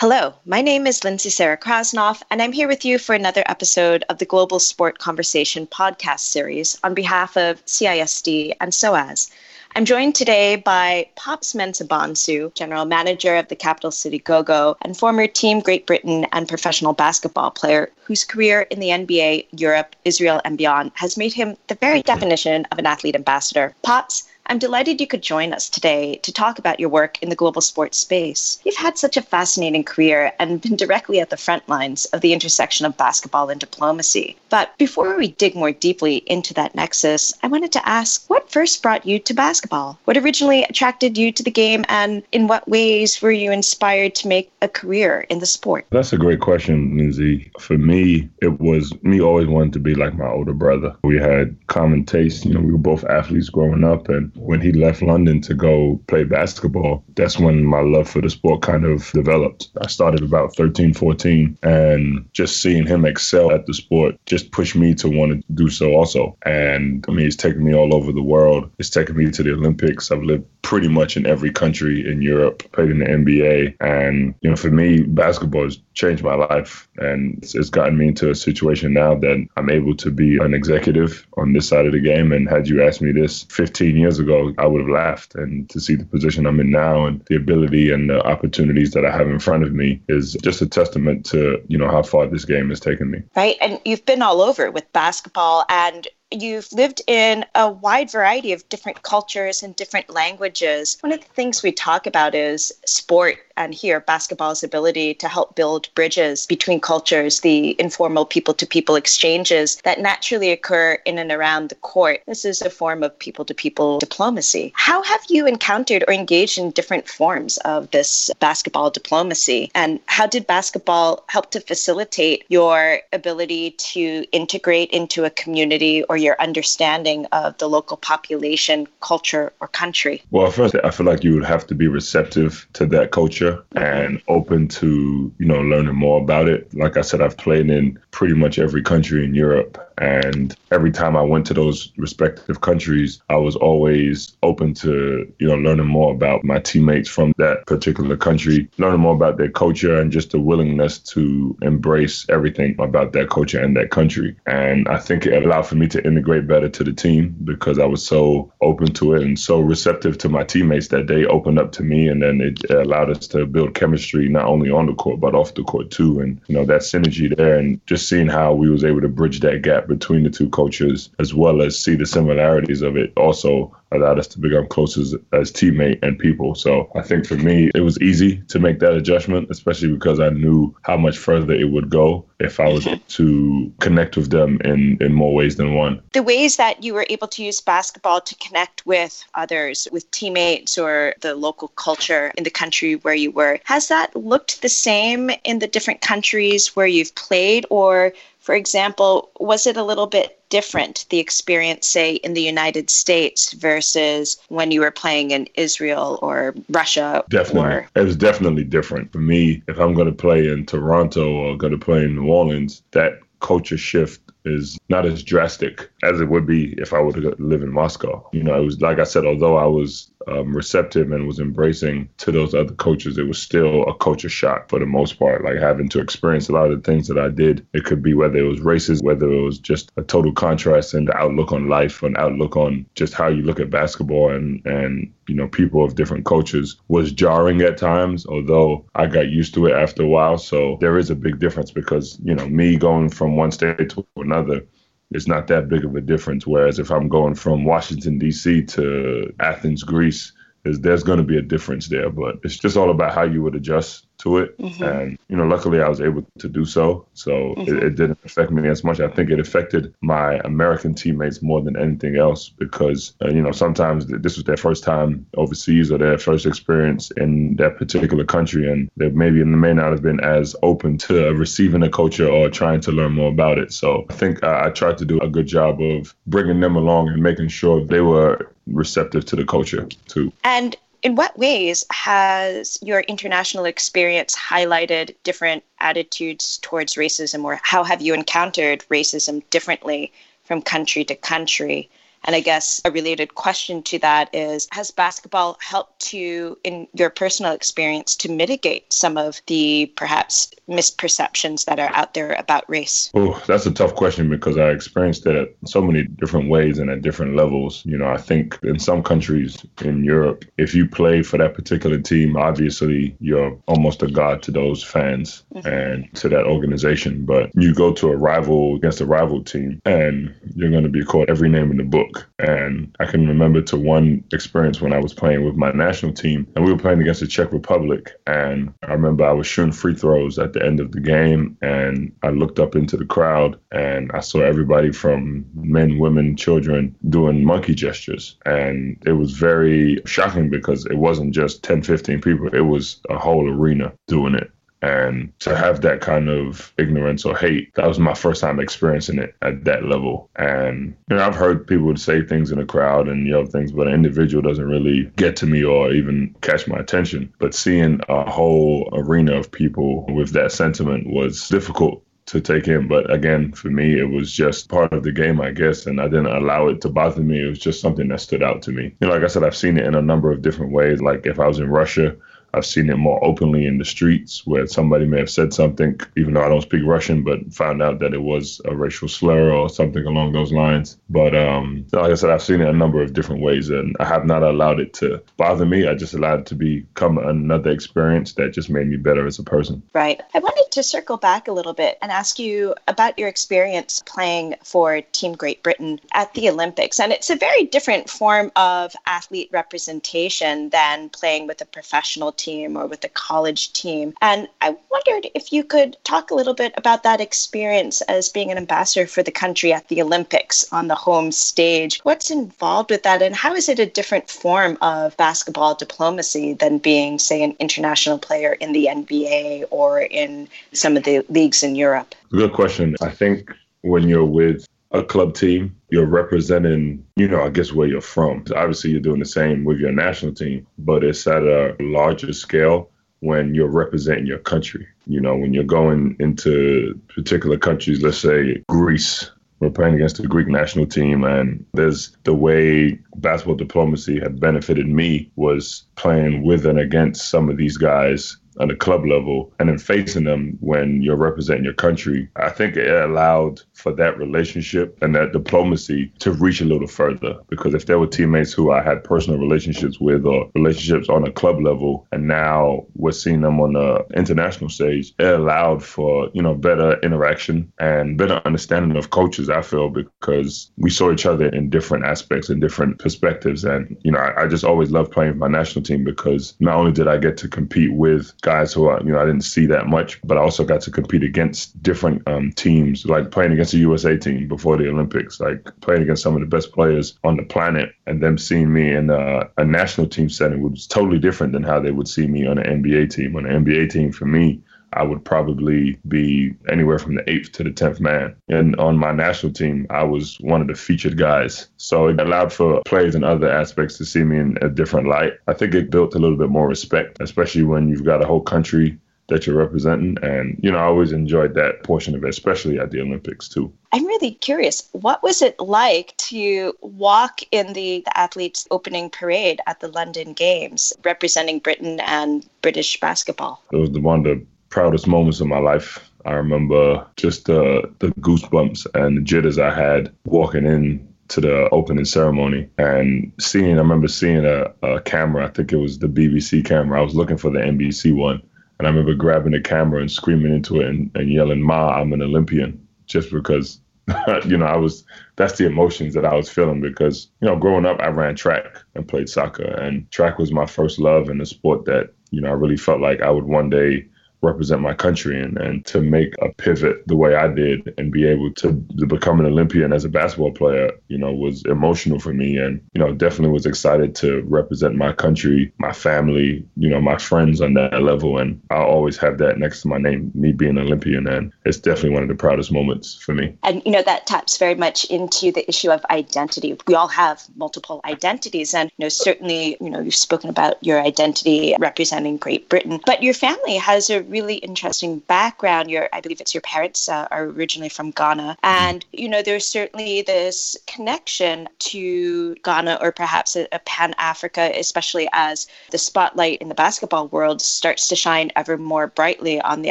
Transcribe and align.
Hello, 0.00 0.32
my 0.46 0.62
name 0.62 0.86
is 0.86 1.04
Lindsay 1.04 1.28
Sarah 1.28 1.58
Krasnoff, 1.58 2.22
and 2.30 2.40
I'm 2.40 2.52
here 2.52 2.68
with 2.68 2.86
you 2.86 2.98
for 2.98 3.14
another 3.14 3.42
episode 3.44 4.02
of 4.08 4.16
the 4.16 4.24
Global 4.24 4.58
Sport 4.58 4.96
Conversation 4.96 5.66
podcast 5.66 6.20
series 6.20 6.78
on 6.82 6.94
behalf 6.94 7.36
of 7.36 7.62
CISD 7.66 8.54
and 8.62 8.72
SOAS. 8.72 9.30
I'm 9.76 9.84
joined 9.84 10.14
today 10.14 10.56
by 10.56 11.06
Pops 11.16 11.52
Mensah-Bonsu, 11.52 12.54
General 12.54 12.86
Manager 12.86 13.36
of 13.36 13.48
the 13.48 13.56
Capital 13.56 13.90
City 13.90 14.20
Go-Go 14.20 14.74
and 14.80 14.96
former 14.96 15.26
Team 15.26 15.60
Great 15.60 15.86
Britain 15.86 16.26
and 16.32 16.48
professional 16.48 16.94
basketball 16.94 17.50
player 17.50 17.90
whose 18.02 18.24
career 18.24 18.62
in 18.70 18.80
the 18.80 18.88
NBA, 18.88 19.48
Europe, 19.58 19.94
Israel, 20.06 20.40
and 20.46 20.56
beyond 20.56 20.92
has 20.94 21.18
made 21.18 21.34
him 21.34 21.58
the 21.66 21.74
very 21.74 22.00
definition 22.00 22.66
of 22.72 22.78
an 22.78 22.86
athlete 22.86 23.16
ambassador. 23.16 23.74
Pops, 23.82 24.29
I'm 24.46 24.58
delighted 24.58 25.00
you 25.00 25.06
could 25.06 25.22
join 25.22 25.52
us 25.52 25.68
today 25.68 26.16
to 26.22 26.32
talk 26.32 26.58
about 26.58 26.80
your 26.80 26.88
work 26.88 27.22
in 27.22 27.28
the 27.28 27.36
global 27.36 27.60
sports 27.60 27.98
space. 27.98 28.58
You've 28.64 28.76
had 28.76 28.98
such 28.98 29.16
a 29.16 29.22
fascinating 29.22 29.84
career 29.84 30.32
and 30.38 30.60
been 30.60 30.76
directly 30.76 31.20
at 31.20 31.30
the 31.30 31.36
front 31.36 31.68
lines 31.68 32.06
of 32.06 32.20
the 32.20 32.32
intersection 32.32 32.86
of 32.86 32.96
basketball 32.96 33.50
and 33.50 33.60
diplomacy. 33.60 34.36
But 34.50 34.76
before 34.78 35.16
we 35.16 35.28
dig 35.28 35.54
more 35.54 35.72
deeply 35.72 36.16
into 36.26 36.52
that 36.54 36.74
nexus, 36.74 37.32
I 37.42 37.46
wanted 37.46 37.72
to 37.72 37.88
ask 37.88 38.28
what 38.28 38.50
first 38.50 38.82
brought 38.82 39.06
you 39.06 39.20
to 39.20 39.32
basketball? 39.34 39.98
What 40.04 40.16
originally 40.16 40.64
attracted 40.64 41.16
you 41.16 41.30
to 41.32 41.42
the 41.42 41.50
game, 41.50 41.84
and 41.88 42.22
in 42.32 42.48
what 42.48 42.68
ways 42.68 43.22
were 43.22 43.30
you 43.30 43.52
inspired 43.52 44.14
to 44.16 44.28
make 44.28 44.52
a 44.60 44.68
career 44.68 45.24
in 45.30 45.38
the 45.38 45.46
sport? 45.46 45.86
That's 45.90 46.12
a 46.12 46.18
great 46.18 46.40
question, 46.40 46.96
Lindsay. 46.96 47.50
For 47.60 47.78
me, 47.78 48.28
it 48.42 48.60
was 48.60 48.92
me 49.02 49.20
always 49.20 49.46
wanting 49.46 49.72
to 49.72 49.78
be 49.78 49.94
like 49.94 50.14
my 50.14 50.28
older 50.28 50.52
brother. 50.52 50.96
We 51.04 51.16
had 51.16 51.56
common 51.68 52.04
tastes. 52.04 52.44
You 52.44 52.54
know, 52.54 52.60
we 52.60 52.72
were 52.72 52.78
both 52.78 53.04
athletes 53.04 53.50
growing 53.50 53.84
up, 53.84 54.08
and 54.08 54.32
when 54.34 54.60
he 54.60 54.72
left 54.72 55.00
London 55.00 55.40
to 55.42 55.54
go 55.54 56.00
play 56.08 56.24
basketball, 56.24 57.04
that's 57.14 57.38
when 57.38 57.64
my 57.64 57.80
love 57.80 58.10
for 58.10 58.20
the 58.20 58.30
sport 58.30 58.62
kind 58.62 58.84
of 58.84 59.08
developed. 59.12 59.68
I 59.80 59.86
started 59.86 60.22
about 60.22 60.56
13, 60.56 60.94
14, 60.94 61.56
and 61.62 62.28
just 62.32 62.60
seeing 62.60 62.86
him 62.86 63.04
excel 63.04 63.52
at 63.52 63.66
the 63.66 63.74
sport 63.74 64.16
just 64.26 64.39
pushed 64.42 64.76
me 64.76 64.94
to 64.94 65.08
want 65.08 65.32
to 65.32 65.52
do 65.52 65.68
so 65.68 65.94
also. 65.94 66.36
And 66.44 67.04
I 67.08 67.12
mean, 67.12 67.26
it's 67.26 67.36
taken 67.36 67.64
me 67.64 67.74
all 67.74 67.94
over 67.94 68.12
the 68.12 68.22
world. 68.22 68.70
It's 68.78 68.90
taken 68.90 69.16
me 69.16 69.30
to 69.30 69.42
the 69.42 69.52
Olympics. 69.52 70.10
I've 70.10 70.22
lived 70.22 70.46
pretty 70.62 70.88
much 70.88 71.16
in 71.16 71.26
every 71.26 71.50
country 71.50 72.10
in 72.10 72.22
Europe, 72.22 72.62
played 72.72 72.90
in 72.90 73.00
the 73.00 73.06
NBA. 73.06 73.76
And, 73.80 74.34
you 74.40 74.50
know, 74.50 74.56
for 74.56 74.70
me, 74.70 75.02
basketball 75.02 75.64
has 75.64 75.78
changed 75.94 76.22
my 76.22 76.34
life. 76.34 76.88
And 76.96 77.38
it's, 77.42 77.54
it's 77.54 77.70
gotten 77.70 77.98
me 77.98 78.08
into 78.08 78.30
a 78.30 78.34
situation 78.34 78.92
now 78.92 79.14
that 79.16 79.46
I'm 79.56 79.70
able 79.70 79.96
to 79.96 80.10
be 80.10 80.38
an 80.38 80.54
executive 80.54 81.26
on 81.36 81.52
this 81.52 81.68
side 81.68 81.86
of 81.86 81.92
the 81.92 82.00
game. 82.00 82.32
And 82.32 82.48
had 82.48 82.68
you 82.68 82.82
asked 82.82 83.02
me 83.02 83.12
this 83.12 83.44
15 83.44 83.96
years 83.96 84.18
ago, 84.18 84.30
ago, 84.30 84.54
I 84.58 84.66
would 84.66 84.80
have 84.80 84.90
laughed. 84.90 85.34
And 85.34 85.68
to 85.70 85.80
see 85.80 85.94
the 85.94 86.04
position 86.04 86.46
I'm 86.46 86.60
in 86.60 86.70
now 86.70 87.06
and 87.06 87.24
the 87.26 87.36
ability 87.36 87.90
and 87.90 88.08
the 88.08 88.24
opportunities 88.24 88.92
that 88.92 89.04
I 89.04 89.10
have 89.10 89.28
in 89.28 89.38
front 89.38 89.64
of 89.64 89.72
me 89.72 90.00
is 90.08 90.34
just 90.42 90.62
a 90.62 90.66
testament 90.66 91.26
to, 91.26 91.62
you 91.68 91.78
know, 91.78 91.88
how 91.88 92.02
far 92.02 92.26
this 92.26 92.44
game 92.44 92.68
has 92.70 92.80
taken 92.80 93.10
me. 93.10 93.22
Right. 93.36 93.56
And 93.60 93.80
you've 93.84 94.04
been 94.06 94.22
all 94.22 94.29
over 94.38 94.70
with 94.70 94.92
basketball 94.92 95.64
and 95.68 96.06
you've 96.30 96.72
lived 96.72 97.02
in 97.06 97.44
a 97.54 97.70
wide 97.70 98.10
variety 98.10 98.52
of 98.52 98.68
different 98.68 99.02
cultures 99.02 99.62
and 99.62 99.74
different 99.76 100.10
languages. 100.10 100.96
One 101.00 101.12
of 101.12 101.20
the 101.20 101.26
things 101.26 101.62
we 101.62 101.72
talk 101.72 102.06
about 102.06 102.34
is 102.34 102.72
sport 102.86 103.38
and 103.56 103.74
here 103.74 104.00
basketball's 104.00 104.62
ability 104.62 105.14
to 105.14 105.28
help 105.28 105.54
build 105.54 105.92
bridges 105.94 106.46
between 106.46 106.80
cultures, 106.80 107.40
the 107.40 107.78
informal 107.78 108.24
people 108.24 108.54
to 108.54 108.66
people 108.66 108.96
exchanges 108.96 109.76
that 109.84 110.00
naturally 110.00 110.50
occur 110.50 110.98
in 111.04 111.18
and 111.18 111.30
around 111.30 111.68
the 111.68 111.74
court. 111.76 112.22
This 112.26 112.44
is 112.44 112.62
a 112.62 112.70
form 112.70 113.02
of 113.02 113.18
people 113.18 113.44
to 113.44 113.54
people 113.54 113.98
diplomacy. 113.98 114.72
How 114.74 115.02
have 115.02 115.20
you 115.28 115.46
encountered 115.46 116.04
or 116.08 116.14
engaged 116.14 116.58
in 116.58 116.70
different 116.70 117.06
forms 117.08 117.58
of 117.58 117.90
this 117.90 118.30
basketball 118.40 118.90
diplomacy? 118.90 119.70
And 119.74 120.00
how 120.06 120.26
did 120.26 120.46
basketball 120.46 121.24
help 121.28 121.50
to 121.50 121.60
facilitate 121.60 122.44
your 122.48 123.00
ability 123.12 123.72
to 123.72 124.24
integrate 124.32 124.90
into 124.90 125.24
a 125.24 125.30
community 125.30 126.02
or 126.04 126.16
your 126.20 126.40
understanding 126.40 127.26
of 127.26 127.56
the 127.58 127.68
local 127.68 127.96
population, 127.96 128.86
culture, 129.00 129.52
or 129.60 129.68
country? 129.68 130.22
Well, 130.30 130.50
first, 130.50 130.74
I 130.84 130.90
feel 130.90 131.06
like 131.06 131.24
you 131.24 131.34
would 131.34 131.44
have 131.44 131.66
to 131.68 131.74
be 131.74 131.88
receptive 131.88 132.66
to 132.74 132.86
that 132.86 133.10
culture 133.10 133.62
and 133.74 134.22
open 134.28 134.68
to, 134.68 135.32
you 135.38 135.46
know, 135.46 135.60
learning 135.60 135.94
more 135.94 136.20
about 136.20 136.48
it. 136.48 136.72
Like 136.74 136.96
I 136.96 137.00
said, 137.02 137.20
I've 137.20 137.36
played 137.36 137.68
in 137.70 137.98
pretty 138.10 138.34
much 138.34 138.58
every 138.58 138.82
country 138.82 139.24
in 139.24 139.34
Europe. 139.34 139.89
And 140.00 140.56
every 140.70 140.90
time 140.90 141.16
I 141.16 141.22
went 141.22 141.46
to 141.46 141.54
those 141.54 141.92
respective 141.96 142.62
countries, 142.62 143.20
I 143.28 143.36
was 143.36 143.54
always 143.54 144.36
open 144.42 144.72
to, 144.74 145.30
you 145.38 145.46
know, 145.46 145.56
learning 145.56 145.86
more 145.86 146.12
about 146.12 146.42
my 146.42 146.58
teammates 146.58 147.08
from 147.08 147.34
that 147.36 147.66
particular 147.66 148.16
country, 148.16 148.68
learning 148.78 149.00
more 149.00 149.14
about 149.14 149.36
their 149.36 149.50
culture 149.50 150.00
and 150.00 150.10
just 150.10 150.30
the 150.30 150.40
willingness 150.40 150.98
to 150.98 151.56
embrace 151.62 152.26
everything 152.30 152.76
about 152.78 153.12
that 153.12 153.28
culture 153.28 153.62
and 153.62 153.76
that 153.76 153.90
country. 153.90 154.36
And 154.46 154.88
I 154.88 154.98
think 154.98 155.26
it 155.26 155.44
allowed 155.44 155.66
for 155.66 155.74
me 155.74 155.86
to 155.88 156.04
integrate 156.04 156.48
better 156.48 156.68
to 156.68 156.84
the 156.84 156.92
team 156.92 157.36
because 157.44 157.78
I 157.78 157.84
was 157.84 158.06
so 158.06 158.50
open 158.62 158.92
to 158.94 159.14
it 159.14 159.22
and 159.22 159.38
so 159.38 159.60
receptive 159.60 160.16
to 160.18 160.28
my 160.28 160.44
teammates 160.44 160.88
that 160.88 161.06
they 161.08 161.26
opened 161.26 161.58
up 161.58 161.72
to 161.72 161.82
me 161.82 162.08
and 162.08 162.22
then 162.22 162.40
it 162.40 162.70
allowed 162.70 163.10
us 163.10 163.26
to 163.28 163.44
build 163.46 163.74
chemistry 163.74 164.28
not 164.28 164.46
only 164.46 164.70
on 164.70 164.86
the 164.86 164.94
court 164.94 165.20
but 165.20 165.34
off 165.34 165.54
the 165.54 165.62
court 165.64 165.90
too 165.90 166.20
and 166.20 166.40
you 166.46 166.54
know 166.54 166.64
that 166.64 166.80
synergy 166.80 167.34
there 167.36 167.58
and 167.58 167.84
just 167.86 168.08
seeing 168.08 168.28
how 168.28 168.54
we 168.54 168.70
was 168.70 168.84
able 168.84 169.00
to 169.00 169.08
bridge 169.08 169.40
that 169.40 169.62
gap 169.62 169.89
between 169.90 170.22
the 170.22 170.30
two 170.30 170.48
cultures 170.48 171.10
as 171.18 171.34
well 171.34 171.60
as 171.60 171.78
see 171.78 171.96
the 171.96 172.06
similarities 172.06 172.80
of 172.80 172.96
it 172.96 173.12
also 173.16 173.76
allowed 173.92 174.18
us 174.18 174.28
to 174.28 174.38
become 174.38 174.66
closer 174.68 175.00
as, 175.00 175.14
as 175.32 175.50
teammate 175.50 175.98
and 176.02 176.18
people. 176.18 176.54
So 176.54 176.90
I 176.94 177.02
think 177.02 177.26
for 177.26 177.34
me, 177.36 177.70
it 177.74 177.80
was 177.80 178.00
easy 178.00 178.38
to 178.48 178.58
make 178.58 178.78
that 178.80 178.94
adjustment, 178.94 179.48
especially 179.50 179.92
because 179.92 180.20
I 180.20 180.30
knew 180.30 180.74
how 180.82 180.96
much 180.96 181.18
further 181.18 181.52
it 181.52 181.70
would 181.70 181.90
go 181.90 182.24
if 182.38 182.60
I 182.60 182.68
was 182.68 182.84
mm-hmm. 182.84 183.02
to 183.08 183.72
connect 183.80 184.16
with 184.16 184.30
them 184.30 184.60
in, 184.64 184.96
in 185.00 185.12
more 185.12 185.34
ways 185.34 185.56
than 185.56 185.74
one. 185.74 186.00
The 186.12 186.22
ways 186.22 186.56
that 186.56 186.84
you 186.84 186.94
were 186.94 187.06
able 187.10 187.28
to 187.28 187.44
use 187.44 187.60
basketball 187.60 188.20
to 188.20 188.34
connect 188.36 188.86
with 188.86 189.24
others, 189.34 189.88
with 189.90 190.10
teammates 190.12 190.78
or 190.78 191.14
the 191.20 191.34
local 191.34 191.68
culture 191.68 192.32
in 192.38 192.44
the 192.44 192.50
country 192.50 192.94
where 192.94 193.14
you 193.14 193.32
were, 193.32 193.58
has 193.64 193.88
that 193.88 194.14
looked 194.14 194.62
the 194.62 194.68
same 194.68 195.30
in 195.44 195.58
the 195.58 195.66
different 195.66 196.00
countries 196.00 196.76
where 196.76 196.86
you've 196.86 197.14
played 197.14 197.66
or 197.70 198.12
for 198.50 198.56
example, 198.56 199.30
was 199.38 199.64
it 199.64 199.76
a 199.76 199.84
little 199.84 200.08
bit 200.08 200.40
different, 200.48 201.06
the 201.10 201.20
experience, 201.20 201.86
say, 201.86 202.14
in 202.14 202.34
the 202.34 202.42
United 202.42 202.90
States 202.90 203.52
versus 203.52 204.38
when 204.48 204.72
you 204.72 204.80
were 204.80 204.90
playing 204.90 205.30
in 205.30 205.46
Israel 205.54 206.18
or 206.20 206.56
Russia? 206.68 207.22
Definitely. 207.30 207.70
Or... 207.70 207.88
It 207.94 208.02
was 208.02 208.16
definitely 208.16 208.64
different. 208.64 209.12
For 209.12 209.20
me, 209.20 209.62
if 209.68 209.78
I'm 209.78 209.94
going 209.94 210.08
to 210.08 210.12
play 210.12 210.48
in 210.48 210.66
Toronto 210.66 211.32
or 211.32 211.56
going 211.56 211.78
to 211.78 211.78
play 211.78 212.02
in 212.02 212.16
New 212.16 212.26
Orleans, 212.26 212.82
that 212.90 213.20
culture 213.38 213.78
shift 213.78 214.20
is 214.44 214.76
not 214.88 215.06
as 215.06 215.22
drastic 215.22 215.88
as 216.02 216.20
it 216.20 216.28
would 216.28 216.44
be 216.44 216.72
if 216.78 216.92
I 216.92 217.00
were 217.00 217.12
to 217.12 217.36
live 217.38 217.62
in 217.62 217.72
Moscow. 217.72 218.28
You 218.32 218.42
know, 218.42 218.60
it 218.60 218.64
was 218.64 218.80
like 218.80 218.98
I 218.98 219.04
said, 219.04 219.24
although 219.24 219.58
I 219.58 219.66
was 219.66 220.10
um, 220.30 220.54
receptive 220.54 221.10
and 221.12 221.26
was 221.26 221.40
embracing 221.40 222.08
to 222.18 222.32
those 222.32 222.54
other 222.54 222.74
coaches, 222.74 223.18
it 223.18 223.26
was 223.26 223.40
still 223.40 223.82
a 223.84 223.94
culture 223.94 224.28
shock 224.28 224.68
for 224.68 224.78
the 224.78 224.86
most 224.86 225.18
part. 225.18 225.44
Like 225.44 225.56
having 225.58 225.88
to 225.90 226.00
experience 226.00 226.48
a 226.48 226.52
lot 226.52 226.70
of 226.70 226.82
the 226.82 226.90
things 226.90 227.08
that 227.08 227.18
I 227.18 227.28
did. 227.28 227.66
It 227.72 227.84
could 227.84 228.02
be 228.02 228.14
whether 228.14 228.38
it 228.38 228.48
was 228.48 228.60
racist, 228.60 229.02
whether 229.02 229.30
it 229.30 229.42
was 229.42 229.58
just 229.58 229.90
a 229.96 230.02
total 230.02 230.32
contrast 230.32 230.94
in 230.94 231.04
the 231.04 231.16
outlook 231.16 231.52
on 231.52 231.68
life, 231.68 232.02
an 232.02 232.16
outlook 232.16 232.56
on 232.56 232.86
just 232.94 233.14
how 233.14 233.28
you 233.28 233.42
look 233.42 233.60
at 233.60 233.70
basketball 233.70 234.30
and 234.30 234.64
and 234.64 235.12
you 235.26 235.34
know 235.34 235.48
people 235.48 235.84
of 235.84 235.94
different 235.94 236.24
cultures 236.24 236.76
was 236.88 237.12
jarring 237.12 237.60
at 237.62 237.76
times. 237.76 238.26
Although 238.26 238.86
I 238.94 239.06
got 239.06 239.28
used 239.28 239.54
to 239.54 239.66
it 239.66 239.72
after 239.72 240.02
a 240.02 240.08
while, 240.08 240.38
so 240.38 240.78
there 240.80 240.98
is 240.98 241.10
a 241.10 241.14
big 241.14 241.38
difference 241.38 241.70
because 241.70 242.18
you 242.22 242.34
know 242.34 242.48
me 242.48 242.76
going 242.76 243.10
from 243.10 243.36
one 243.36 243.52
state 243.52 243.90
to 243.90 244.06
another 244.16 244.66
it's 245.10 245.26
not 245.26 245.46
that 245.48 245.68
big 245.68 245.84
of 245.84 245.94
a 245.96 246.00
difference. 246.00 246.46
Whereas 246.46 246.78
if 246.78 246.90
I'm 246.90 247.08
going 247.08 247.34
from 247.34 247.64
Washington 247.64 248.18
D.C. 248.18 248.64
to 248.64 249.32
Athens, 249.40 249.82
Greece, 249.82 250.32
there's 250.64 251.02
going 251.02 251.18
to 251.18 251.24
be 251.24 251.38
a 251.38 251.42
difference 251.42 251.88
there. 251.88 252.10
But 252.10 252.40
it's 252.44 252.58
just 252.58 252.76
all 252.76 252.90
about 252.90 253.14
how 253.14 253.22
you 253.22 253.42
would 253.42 253.54
adjust 253.54 254.06
to 254.20 254.38
it. 254.38 254.58
Mm-hmm. 254.58 254.82
And, 254.82 255.18
you 255.28 255.36
know, 255.36 255.46
luckily 255.46 255.80
I 255.80 255.88
was 255.88 256.00
able 256.00 256.26
to 256.38 256.48
do 256.48 256.64
so. 256.64 257.06
So 257.14 257.30
mm-hmm. 257.30 257.76
it, 257.76 257.82
it, 257.82 257.96
didn't 257.96 258.18
affect 258.24 258.50
me 258.50 258.68
as 258.68 258.84
much. 258.84 259.00
I 259.00 259.08
think 259.08 259.30
it 259.30 259.40
affected 259.40 259.94
my 260.00 260.34
American 260.44 260.94
teammates 260.94 261.42
more 261.42 261.60
than 261.60 261.76
anything 261.76 262.16
else 262.16 262.48
because, 262.48 263.14
uh, 263.22 263.28
you 263.28 263.42
know, 263.42 263.52
sometimes 263.52 264.06
this 264.06 264.36
was 264.36 264.44
their 264.44 264.56
first 264.56 264.84
time 264.84 265.26
overseas 265.36 265.90
or 265.90 265.98
their 265.98 266.18
first 266.18 266.46
experience 266.46 267.10
in 267.12 267.56
that 267.56 267.78
particular 267.78 268.24
country. 268.24 268.70
And 268.70 268.90
they 268.96 269.08
maybe 269.08 269.42
may 269.44 269.72
not 269.72 269.92
have 269.92 270.02
been 270.02 270.20
as 270.20 270.54
open 270.62 270.98
to 270.98 271.32
receiving 271.34 271.82
a 271.82 271.90
culture 271.90 272.28
or 272.28 272.50
trying 272.50 272.80
to 272.82 272.92
learn 272.92 273.12
more 273.12 273.30
about 273.30 273.58
it. 273.58 273.72
So 273.72 274.04
I 274.10 274.14
think 274.14 274.44
I, 274.44 274.66
I 274.66 274.70
tried 274.70 274.98
to 274.98 275.04
do 275.04 275.18
a 275.20 275.28
good 275.28 275.46
job 275.46 275.80
of 275.80 276.14
bringing 276.26 276.60
them 276.60 276.76
along 276.76 277.08
and 277.08 277.22
making 277.22 277.48
sure 277.48 277.84
they 277.84 278.00
were 278.00 278.52
receptive 278.70 279.24
to 279.26 279.36
the 279.36 279.44
culture 279.44 279.88
too. 280.08 280.32
And 280.44 280.76
in 281.02 281.14
what 281.14 281.38
ways 281.38 281.84
has 281.90 282.78
your 282.82 283.00
international 283.00 283.64
experience 283.64 284.36
highlighted 284.36 285.14
different 285.22 285.64
attitudes 285.80 286.58
towards 286.58 286.94
racism, 286.94 287.44
or 287.44 287.60
how 287.62 287.84
have 287.84 288.02
you 288.02 288.14
encountered 288.14 288.84
racism 288.90 289.42
differently 289.50 290.12
from 290.44 290.60
country 290.60 291.04
to 291.04 291.14
country? 291.14 291.88
And 292.24 292.36
I 292.36 292.40
guess 292.40 292.80
a 292.84 292.90
related 292.90 293.34
question 293.34 293.82
to 293.84 293.98
that 294.00 294.28
is 294.34 294.68
Has 294.72 294.90
basketball 294.90 295.58
helped 295.60 296.12
you 296.12 296.58
in 296.64 296.86
your 296.94 297.10
personal 297.10 297.52
experience 297.52 298.14
to 298.16 298.30
mitigate 298.30 298.92
some 298.92 299.16
of 299.16 299.40
the 299.46 299.92
perhaps 299.96 300.50
misperceptions 300.68 301.64
that 301.64 301.80
are 301.80 301.90
out 301.92 302.14
there 302.14 302.32
about 302.32 302.68
race? 302.68 303.10
Oh, 303.14 303.42
that's 303.46 303.66
a 303.66 303.72
tough 303.72 303.94
question 303.94 304.30
because 304.30 304.56
I 304.56 304.70
experienced 304.70 305.26
it 305.26 305.36
at 305.36 305.48
so 305.68 305.82
many 305.82 306.04
different 306.04 306.48
ways 306.48 306.78
and 306.78 306.90
at 306.90 307.02
different 307.02 307.36
levels. 307.36 307.82
You 307.84 307.98
know, 307.98 308.08
I 308.08 308.18
think 308.18 308.58
in 308.62 308.78
some 308.78 309.02
countries 309.02 309.64
in 309.82 310.04
Europe, 310.04 310.44
if 310.58 310.74
you 310.74 310.86
play 310.86 311.22
for 311.22 311.38
that 311.38 311.54
particular 311.54 311.98
team, 311.98 312.36
obviously 312.36 313.16
you're 313.20 313.58
almost 313.66 314.02
a 314.02 314.06
god 314.10 314.42
to 314.44 314.50
those 314.50 314.82
fans 314.82 315.42
mm-hmm. 315.54 315.66
and 315.66 316.14
to 316.14 316.28
that 316.28 316.46
organization. 316.46 317.24
But 317.24 317.50
you 317.54 317.74
go 317.74 317.92
to 317.94 318.10
a 318.10 318.16
rival 318.16 318.76
against 318.76 319.00
a 319.00 319.06
rival 319.06 319.42
team 319.42 319.80
and 319.84 320.34
you're 320.54 320.70
going 320.70 320.84
to 320.84 320.90
be 320.90 321.04
called 321.04 321.28
every 321.28 321.48
name 321.48 321.70
in 321.70 321.76
the 321.76 321.84
book. 322.10 322.28
And 322.38 322.94
I 323.00 323.06
can 323.06 323.26
remember 323.26 323.62
to 323.62 323.76
one 323.76 324.24
experience 324.32 324.80
when 324.80 324.92
I 324.92 324.98
was 324.98 325.14
playing 325.14 325.44
with 325.44 325.56
my 325.56 325.70
national 325.72 326.12
team 326.12 326.46
and 326.54 326.64
we 326.64 326.72
were 326.72 326.78
playing 326.78 327.00
against 327.00 327.20
the 327.20 327.26
Czech 327.26 327.52
Republic. 327.52 328.12
And 328.26 328.72
I 328.82 328.92
remember 328.92 329.24
I 329.24 329.32
was 329.32 329.46
shooting 329.46 329.72
free 329.72 329.94
throws 329.94 330.38
at 330.38 330.52
the 330.52 330.64
end 330.64 330.80
of 330.80 330.92
the 330.92 331.00
game 331.00 331.56
and 331.62 332.12
I 332.22 332.30
looked 332.30 332.58
up 332.58 332.76
into 332.76 332.96
the 332.96 333.04
crowd 333.04 333.58
and 333.72 334.10
I 334.12 334.20
saw 334.20 334.40
everybody 334.40 334.92
from 334.92 335.44
men, 335.54 335.98
women, 335.98 336.36
children 336.36 336.96
doing 337.08 337.44
monkey 337.44 337.74
gestures. 337.74 338.36
And 338.46 339.02
it 339.06 339.12
was 339.12 339.32
very 339.32 340.00
shocking 340.06 340.50
because 340.50 340.86
it 340.86 340.98
wasn't 340.98 341.34
just 341.34 341.62
10, 341.62 341.82
15 341.82 342.20
people, 342.20 342.48
it 342.48 342.60
was 342.60 343.00
a 343.08 343.18
whole 343.18 343.48
arena 343.48 343.92
doing 344.06 344.34
it. 344.34 344.50
And 344.82 345.38
to 345.40 345.54
have 345.54 345.82
that 345.82 346.00
kind 346.00 346.30
of 346.30 346.72
ignorance 346.78 347.24
or 347.24 347.36
hate, 347.36 347.74
that 347.74 347.86
was 347.86 347.98
my 347.98 348.14
first 348.14 348.40
time 348.40 348.58
experiencing 348.58 349.18
it 349.18 349.34
at 349.42 349.64
that 349.64 349.84
level. 349.84 350.30
And, 350.36 350.96
you 351.10 351.16
know, 351.16 351.22
I've 351.22 351.34
heard 351.34 351.66
people 351.66 351.94
say 351.96 352.22
things 352.22 352.50
in 352.50 352.58
a 352.58 352.64
crowd 352.64 353.08
and 353.08 353.26
yell 353.26 353.44
things, 353.44 353.72
but 353.72 353.88
an 353.88 353.92
individual 353.94 354.42
doesn't 354.42 354.68
really 354.68 355.10
get 355.16 355.36
to 355.36 355.46
me 355.46 355.62
or 355.62 355.92
even 355.92 356.34
catch 356.40 356.66
my 356.66 356.78
attention. 356.78 357.32
But 357.38 357.54
seeing 357.54 358.00
a 358.08 358.30
whole 358.30 358.88
arena 358.92 359.34
of 359.34 359.52
people 359.52 360.06
with 360.06 360.30
that 360.32 360.52
sentiment 360.52 361.06
was 361.08 361.48
difficult 361.48 362.02
to 362.26 362.40
take 362.40 362.68
in. 362.68 362.88
But 362.88 363.12
again, 363.12 363.52
for 363.52 363.68
me, 363.68 363.98
it 363.98 364.08
was 364.08 364.32
just 364.32 364.68
part 364.68 364.92
of 364.92 365.02
the 365.02 365.12
game, 365.12 365.40
I 365.40 365.50
guess, 365.50 365.86
and 365.86 366.00
I 366.00 366.04
didn't 366.04 366.26
allow 366.26 366.68
it 366.68 366.80
to 366.82 366.88
bother 366.88 367.22
me. 367.22 367.42
It 367.42 367.48
was 367.48 367.58
just 367.58 367.80
something 367.80 368.08
that 368.08 368.20
stood 368.20 368.42
out 368.42 368.62
to 368.62 368.72
me. 368.72 368.94
You 369.00 369.08
know, 369.08 369.12
like 369.12 369.24
I 369.24 369.26
said, 369.26 369.42
I've 369.44 369.56
seen 369.56 369.76
it 369.76 369.84
in 369.84 369.94
a 369.94 370.02
number 370.02 370.30
of 370.30 370.40
different 370.40 370.72
ways. 370.72 371.02
Like 371.02 371.26
if 371.26 371.40
I 371.40 371.48
was 371.48 371.58
in 371.58 371.68
Russia, 371.68 372.16
I've 372.54 372.66
seen 372.66 372.90
it 372.90 372.96
more 372.96 373.22
openly 373.24 373.66
in 373.66 373.78
the 373.78 373.84
streets 373.84 374.46
where 374.46 374.66
somebody 374.66 375.06
may 375.06 375.18
have 375.18 375.30
said 375.30 375.52
something, 375.52 376.00
even 376.16 376.34
though 376.34 376.44
I 376.44 376.48
don't 376.48 376.62
speak 376.62 376.82
Russian, 376.84 377.22
but 377.22 377.52
found 377.52 377.82
out 377.82 378.00
that 378.00 378.14
it 378.14 378.22
was 378.22 378.60
a 378.64 378.74
racial 378.74 379.08
slur 379.08 379.52
or 379.52 379.68
something 379.68 380.04
along 380.04 380.32
those 380.32 380.52
lines. 380.52 380.98
But 381.08 381.34
um, 381.34 381.86
like 381.92 382.10
I 382.10 382.14
said, 382.14 382.30
I've 382.30 382.42
seen 382.42 382.60
it 382.60 382.68
a 382.68 382.72
number 382.72 383.02
of 383.02 383.12
different 383.12 383.42
ways, 383.42 383.70
and 383.70 383.96
I 384.00 384.04
have 384.04 384.26
not 384.26 384.42
allowed 384.42 384.80
it 384.80 384.94
to 384.94 385.22
bother 385.36 385.66
me. 385.66 385.86
I 385.86 385.94
just 385.94 386.14
allowed 386.14 386.40
it 386.40 386.46
to 386.46 386.54
become 386.54 387.18
another 387.18 387.70
experience 387.70 388.32
that 388.34 388.52
just 388.52 388.70
made 388.70 388.88
me 388.88 388.96
better 388.96 389.26
as 389.26 389.38
a 389.38 389.44
person. 389.44 389.82
Right. 389.94 390.20
I 390.34 390.38
wanted 390.38 390.70
to 390.72 390.82
circle 390.82 391.16
back 391.16 391.48
a 391.48 391.52
little 391.52 391.72
bit 391.72 391.98
and 392.02 392.10
ask 392.10 392.38
you 392.38 392.74
about 392.88 393.18
your 393.18 393.28
experience 393.28 394.02
playing 394.06 394.56
for 394.64 395.00
Team 395.00 395.34
Great 395.34 395.62
Britain 395.62 396.00
at 396.12 396.32
the 396.34 396.48
Olympics. 396.48 397.00
And 397.00 397.12
it's 397.12 397.30
a 397.30 397.36
very 397.36 397.64
different 397.64 398.10
form 398.10 398.50
of 398.56 398.94
athlete 399.06 399.50
representation 399.52 400.70
than 400.70 401.08
playing 401.08 401.46
with 401.46 401.60
a 401.60 401.66
professional 401.66 402.32
team 402.40 402.76
or 402.76 402.86
with 402.86 403.02
the 403.02 403.08
college 403.08 403.72
team. 403.72 404.14
And 404.20 404.48
I 404.60 404.76
wondered 404.90 405.30
if 405.34 405.52
you 405.52 405.62
could 405.62 405.96
talk 406.04 406.30
a 406.30 406.34
little 406.34 406.54
bit 406.54 406.72
about 406.76 407.02
that 407.02 407.20
experience 407.20 408.00
as 408.02 408.28
being 408.28 408.50
an 408.50 408.56
ambassador 408.56 409.06
for 409.06 409.22
the 409.22 409.30
country 409.30 409.72
at 409.72 409.88
the 409.88 410.00
Olympics 410.02 410.64
on 410.72 410.88
the 410.88 410.94
home 410.94 411.32
stage. 411.32 412.00
What's 412.02 412.30
involved 412.30 412.90
with 412.90 413.02
that, 413.02 413.22
and 413.22 413.34
how 413.34 413.54
is 413.54 413.68
it 413.68 413.78
a 413.78 413.86
different 413.86 414.30
form 414.30 414.78
of 414.80 415.16
basketball 415.16 415.74
diplomacy 415.74 416.54
than 416.54 416.78
being, 416.78 417.18
say, 417.18 417.42
an 417.42 417.54
international 417.58 418.18
player 418.18 418.52
in 418.54 418.72
the 418.72 418.88
NBA 418.90 419.64
or 419.70 420.00
in 420.00 420.48
some 420.72 420.96
of 420.96 421.04
the 421.04 421.24
leagues 421.28 421.62
in 421.62 421.74
Europe? 421.76 422.14
Good 422.30 422.52
question. 422.52 422.96
I 423.00 423.10
think 423.10 423.52
when 423.82 424.08
you're 424.08 424.24
with 424.24 424.66
a 424.92 425.02
club 425.02 425.34
team, 425.34 425.76
you're 425.90 426.06
representing, 426.06 427.04
you 427.16 427.28
know, 427.28 427.42
I 427.42 427.50
guess 427.50 427.72
where 427.72 427.86
you're 427.86 428.00
from. 428.00 428.44
Obviously, 428.54 428.90
you're 428.90 429.00
doing 429.00 429.20
the 429.20 429.26
same 429.26 429.64
with 429.64 429.78
your 429.78 429.92
national 429.92 430.34
team, 430.34 430.66
but 430.78 431.04
it's 431.04 431.26
at 431.26 431.42
a 431.42 431.76
larger 431.80 432.32
scale 432.32 432.90
when 433.20 433.54
you're 433.54 433.68
representing 433.68 434.26
your 434.26 434.38
country. 434.38 434.86
You 435.06 435.20
know, 435.20 435.36
when 435.36 435.54
you're 435.54 435.64
going 435.64 436.16
into 436.18 437.00
particular 437.14 437.58
countries, 437.58 438.02
let's 438.02 438.18
say 438.18 438.62
Greece, 438.68 439.30
we're 439.60 439.70
playing 439.70 439.94
against 439.94 440.16
the 440.16 440.26
Greek 440.26 440.48
national 440.48 440.86
team, 440.86 441.22
and 441.22 441.64
there's 441.74 442.16
the 442.24 442.34
way 442.34 442.98
basketball 443.16 443.56
diplomacy 443.56 444.18
had 444.18 444.40
benefited 444.40 444.88
me 444.88 445.30
was 445.36 445.84
playing 445.96 446.42
with 446.42 446.64
and 446.64 446.78
against 446.78 447.28
some 447.28 447.50
of 447.50 447.58
these 447.58 447.76
guys 447.76 448.38
on 448.58 448.70
a 448.70 448.76
club 448.76 449.06
level 449.06 449.52
and 449.58 449.68
then 449.68 449.78
facing 449.78 450.24
them 450.24 450.56
when 450.60 451.02
you're 451.02 451.16
representing 451.16 451.64
your 451.64 451.74
country, 451.74 452.28
I 452.36 452.50
think 452.50 452.76
it 452.76 452.88
allowed 452.88 453.62
for 453.74 453.92
that 453.94 454.18
relationship 454.18 454.98
and 455.02 455.14
that 455.14 455.32
diplomacy 455.32 456.12
to 456.20 456.32
reach 456.32 456.60
a 456.60 456.64
little 456.64 456.88
further. 456.88 457.38
Because 457.48 457.74
if 457.74 457.86
there 457.86 457.98
were 457.98 458.06
teammates 458.06 458.52
who 458.52 458.72
I 458.72 458.82
had 458.82 459.04
personal 459.04 459.38
relationships 459.38 460.00
with 460.00 460.24
or 460.24 460.50
relationships 460.54 461.08
on 461.08 461.26
a 461.26 461.32
club 461.32 461.60
level, 461.60 462.06
and 462.12 462.26
now 462.26 462.86
we're 462.94 463.12
seeing 463.12 463.40
them 463.40 463.60
on 463.60 463.74
the 463.74 464.04
international 464.14 464.70
stage, 464.70 465.14
it 465.18 465.26
allowed 465.26 465.82
for, 465.82 466.30
you 466.34 466.42
know, 466.42 466.54
better 466.54 466.98
interaction 467.00 467.72
and 467.78 468.18
better 468.18 468.40
understanding 468.44 468.96
of 468.96 469.10
coaches, 469.10 469.48
I 469.48 469.62
feel, 469.62 469.88
because 469.88 470.70
we 470.76 470.90
saw 470.90 471.12
each 471.12 471.26
other 471.26 471.48
in 471.48 471.70
different 471.70 472.04
aspects 472.04 472.48
and 472.48 472.60
different 472.60 472.98
perspectives. 472.98 473.64
And, 473.64 473.96
you 474.02 474.12
know, 474.12 474.18
I, 474.18 474.44
I 474.44 474.48
just 474.48 474.64
always 474.64 474.90
loved 474.90 475.12
playing 475.12 475.32
for 475.32 475.38
my 475.38 475.48
national 475.48 475.84
team 475.84 476.04
because 476.04 476.54
not 476.60 476.76
only 476.76 476.92
did 476.92 477.08
I 477.08 477.18
get 477.18 477.36
to 477.38 477.48
compete 477.48 477.92
with 477.92 478.32
guys 478.40 478.72
who 478.72 478.88
I, 478.88 478.98
you 479.00 479.12
know 479.12 479.20
I 479.20 479.24
didn't 479.24 479.42
see 479.42 479.66
that 479.66 479.86
much, 479.86 480.20
but 480.22 480.36
I 480.36 480.40
also 480.40 480.64
got 480.64 480.80
to 480.82 480.90
compete 480.90 481.22
against 481.22 481.80
different 481.82 482.26
um, 482.28 482.52
teams, 482.52 483.04
like 483.06 483.30
playing 483.30 483.52
against 483.52 483.72
the 483.72 483.78
USA 483.78 484.16
team 484.16 484.48
before 484.48 484.76
the 484.76 484.88
Olympics, 484.88 485.40
like 485.40 485.68
playing 485.80 486.02
against 486.02 486.22
some 486.22 486.34
of 486.34 486.40
the 486.40 486.46
best 486.46 486.72
players 486.72 487.18
on 487.24 487.36
the 487.36 487.44
planet, 487.44 487.94
and 488.06 488.22
them 488.22 488.38
seeing 488.38 488.72
me 488.72 488.92
in 488.92 489.10
a, 489.10 489.48
a 489.58 489.64
national 489.64 490.08
team 490.08 490.28
setting 490.28 490.62
was 490.62 490.86
totally 490.86 491.18
different 491.18 491.52
than 491.52 491.62
how 491.62 491.80
they 491.80 491.90
would 491.90 492.08
see 492.08 492.26
me 492.26 492.46
on 492.46 492.58
an 492.58 492.82
NBA 492.82 493.10
team. 493.10 493.36
On 493.36 493.46
an 493.46 493.64
NBA 493.64 493.90
team, 493.90 494.12
for 494.12 494.26
me, 494.26 494.60
I 494.92 495.02
would 495.02 495.24
probably 495.24 495.98
be 496.08 496.54
anywhere 496.68 496.98
from 496.98 497.14
the 497.14 497.30
eighth 497.30 497.52
to 497.52 497.64
the 497.64 497.70
tenth 497.70 498.00
man. 498.00 498.36
And 498.48 498.76
on 498.76 498.96
my 498.96 499.12
national 499.12 499.52
team, 499.52 499.86
I 499.90 500.04
was 500.04 500.36
one 500.40 500.60
of 500.60 500.66
the 500.66 500.74
featured 500.74 501.16
guys. 501.16 501.68
So 501.76 502.08
it 502.08 502.20
allowed 502.20 502.52
for 502.52 502.82
players 502.84 503.14
and 503.14 503.24
other 503.24 503.50
aspects 503.50 503.98
to 503.98 504.04
see 504.04 504.24
me 504.24 504.38
in 504.38 504.58
a 504.62 504.68
different 504.68 505.08
light. 505.08 505.34
I 505.46 505.54
think 505.54 505.74
it 505.74 505.90
built 505.90 506.14
a 506.14 506.18
little 506.18 506.36
bit 506.36 506.50
more 506.50 506.68
respect, 506.68 507.18
especially 507.20 507.62
when 507.62 507.88
you've 507.88 508.04
got 508.04 508.22
a 508.22 508.26
whole 508.26 508.42
country 508.42 508.98
that 509.28 509.46
you're 509.46 509.56
representing. 509.56 510.16
And, 510.22 510.58
you 510.60 510.70
know, 510.70 510.78
I 510.78 510.82
always 510.82 511.12
enjoyed 511.12 511.54
that 511.54 511.84
portion 511.84 512.14
of 512.14 512.24
it, 512.24 512.28
especially 512.28 512.78
at 512.78 512.90
the 512.90 513.00
Olympics 513.00 513.48
too. 513.48 513.72
I'm 513.92 514.04
really 514.04 514.32
curious. 514.32 514.88
What 514.92 515.22
was 515.22 515.40
it 515.40 515.58
like 515.58 516.16
to 516.18 516.74
walk 516.80 517.40
in 517.52 517.72
the, 517.72 518.02
the 518.04 518.18
athletes' 518.18 518.66
opening 518.70 519.08
parade 519.08 519.60
at 519.66 519.80
the 519.80 519.88
London 519.88 520.32
Games, 520.32 520.92
representing 521.04 521.60
Britain 521.60 522.00
and 522.00 522.44
British 522.60 522.98
basketball? 523.00 523.62
It 523.72 523.76
was 523.76 523.92
the 523.92 524.00
one 524.00 524.18
of 524.18 524.24
the 524.24 524.46
proudest 524.70 525.06
moments 525.06 525.40
of 525.40 525.48
my 525.48 525.58
life. 525.58 526.10
I 526.24 526.32
remember 526.32 527.06
just 527.16 527.46
the 527.46 527.82
the 527.98 528.08
goosebumps 528.20 528.86
and 528.94 529.16
the 529.16 529.22
jitters 529.22 529.58
I 529.58 529.74
had 529.74 530.14
walking 530.24 530.66
in 530.66 531.06
to 531.28 531.40
the 531.40 531.68
opening 531.70 532.04
ceremony 532.04 532.68
and 532.78 533.32
seeing. 533.38 533.74
I 533.74 533.82
remember 533.82 534.08
seeing 534.08 534.44
a, 534.44 534.72
a 534.82 535.00
camera. 535.00 535.46
I 535.46 535.50
think 535.50 535.72
it 535.72 535.76
was 535.76 535.98
the 535.98 536.08
BBC 536.08 536.64
camera. 536.64 537.00
I 537.00 537.04
was 537.04 537.14
looking 537.14 537.36
for 537.36 537.50
the 537.50 537.60
NBC 537.60 538.14
one, 538.14 538.42
and 538.78 538.86
I 538.86 538.90
remember 538.90 539.14
grabbing 539.14 539.52
the 539.52 539.60
camera 539.60 540.00
and 540.00 540.10
screaming 540.10 540.54
into 540.54 540.80
it 540.80 540.88
and, 540.88 541.10
and 541.14 541.32
yelling, 541.32 541.62
"Ma, 541.62 541.94
I'm 541.94 542.12
an 542.12 542.22
Olympian!" 542.22 542.86
Just 543.06 543.30
because 543.32 543.80
you 544.46 544.56
know, 544.56 544.66
I 544.66 544.76
was 544.76 545.04
that's 545.36 545.58
the 545.58 545.66
emotions 545.66 546.14
that 546.14 546.24
I 546.24 546.34
was 546.34 546.50
feeling 546.50 546.80
because, 546.80 547.28
you 547.40 547.48
know, 547.48 547.56
growing 547.56 547.86
up 547.86 548.00
I 548.00 548.08
ran 548.08 548.34
track 548.34 548.64
and 548.94 549.06
played 549.06 549.28
soccer 549.28 549.64
and 549.64 550.10
track 550.10 550.38
was 550.38 550.52
my 550.52 550.66
first 550.66 550.98
love 550.98 551.28
and 551.28 551.40
the 551.40 551.46
sport 551.46 551.84
that, 551.86 552.12
you 552.30 552.40
know, 552.40 552.48
I 552.48 552.52
really 552.52 552.76
felt 552.76 553.00
like 553.00 553.22
I 553.22 553.30
would 553.30 553.44
one 553.44 553.70
day 553.70 554.06
represent 554.42 554.80
my 554.80 554.94
country 554.94 555.40
and, 555.40 555.58
and 555.58 555.84
to 555.86 556.00
make 556.00 556.34
a 556.40 556.48
pivot 556.54 557.06
the 557.06 557.16
way 557.16 557.34
I 557.34 557.48
did 557.48 557.94
and 557.98 558.10
be 558.10 558.26
able 558.26 558.52
to, 558.54 558.84
to 558.98 559.06
become 559.06 559.40
an 559.40 559.46
Olympian 559.46 559.92
as 559.92 560.04
a 560.04 560.08
basketball 560.08 560.52
player, 560.52 560.90
you 561.08 561.18
know, 561.18 561.32
was 561.32 561.64
emotional 561.66 562.18
for 562.18 562.32
me. 562.32 562.56
And, 562.56 562.80
you 562.94 563.00
know, 563.00 563.12
definitely 563.12 563.52
was 563.52 563.66
excited 563.66 564.14
to 564.16 564.42
represent 564.46 564.94
my 564.96 565.12
country, 565.12 565.72
my 565.78 565.92
family, 565.92 566.66
you 566.76 566.88
know, 566.88 567.00
my 567.00 567.18
friends 567.18 567.60
on 567.60 567.74
that 567.74 568.02
level. 568.02 568.38
And 568.38 568.60
I'll 568.70 568.86
always 568.86 569.16
have 569.18 569.38
that 569.38 569.58
next 569.58 569.82
to 569.82 569.88
my 569.88 569.98
name, 569.98 570.30
me 570.34 570.52
being 570.52 570.78
an 570.78 570.86
Olympian. 570.86 571.28
And 571.28 571.52
it's 571.64 571.78
definitely 571.78 572.10
one 572.10 572.22
of 572.22 572.28
the 572.28 572.34
proudest 572.34 572.72
moments 572.72 573.14
for 573.14 573.34
me. 573.34 573.56
And, 573.62 573.82
you 573.84 573.92
know, 573.92 574.02
that 574.02 574.26
taps 574.26 574.58
very 574.58 574.74
much 574.74 575.04
into 575.06 575.52
the 575.52 575.68
issue 575.68 575.90
of 575.90 576.04
identity. 576.10 576.78
We 576.86 576.94
all 576.94 577.08
have 577.08 577.42
multiple 577.56 578.00
identities. 578.04 578.74
And, 578.74 578.90
you 578.96 579.04
know, 579.04 579.08
certainly, 579.08 579.76
you 579.80 579.90
know, 579.90 580.00
you've 580.00 580.14
spoken 580.14 580.50
about 580.50 580.82
your 580.84 581.00
identity 581.00 581.74
representing 581.78 582.36
Great 582.36 582.68
Britain, 582.68 583.00
but 583.04 583.22
your 583.22 583.34
family 583.34 583.76
has 583.76 584.08
a 584.10 584.22
really 584.30 584.56
interesting 584.56 585.18
background. 585.18 585.90
Your, 585.90 586.08
I 586.12 586.20
believe 586.20 586.40
it's 586.40 586.54
your 586.54 586.62
parents 586.62 587.08
uh, 587.08 587.26
are 587.30 587.44
originally 587.44 587.88
from 587.88 588.10
Ghana, 588.12 588.56
and 588.62 589.04
you 589.12 589.28
know 589.28 589.42
there's 589.42 589.66
certainly 589.66 590.22
this 590.22 590.76
connection 590.86 591.68
to 591.90 592.54
Ghana 592.64 592.98
or 593.00 593.12
perhaps 593.12 593.56
a, 593.56 593.66
a 593.72 593.80
Pan 593.80 594.14
Africa, 594.18 594.70
especially 594.74 595.28
as 595.32 595.66
the 595.90 595.98
spotlight 595.98 596.62
in 596.62 596.68
the 596.68 596.74
basketball 596.74 597.28
world 597.28 597.60
starts 597.60 598.08
to 598.08 598.16
shine 598.16 598.50
ever 598.56 598.78
more 598.78 599.08
brightly 599.08 599.60
on 599.60 599.82
the 599.82 599.90